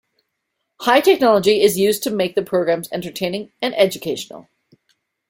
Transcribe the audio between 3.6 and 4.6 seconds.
and educational.